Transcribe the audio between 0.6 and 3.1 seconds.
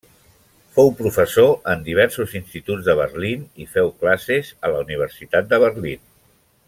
Fou professor en diversos instituts de